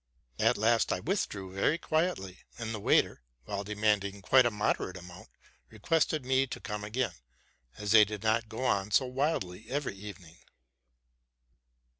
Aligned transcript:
At 0.39 0.57
last 0.57 0.91
I 0.91 0.99
withdrew 0.99 1.53
very 1.53 1.77
quietly; 1.77 2.39
and 2.57 2.73
the 2.73 2.79
waiter, 2.79 3.21
while 3.45 3.63
demanding 3.63 4.23
quite 4.23 4.47
a 4.47 4.49
moderate 4.49 4.97
amount, 4.97 5.29
requested 5.69 6.25
me 6.25 6.47
to 6.47 6.59
come 6.59 6.83
again, 6.83 7.13
as 7.77 7.91
they 7.91 8.03
did 8.03 8.23
not 8.23 8.49
go 8.49 8.65
on 8.65 8.89
so 8.89 9.05
wildly 9.05 9.67
every 9.69 9.95
even 9.95 10.25
ing. 10.25 10.37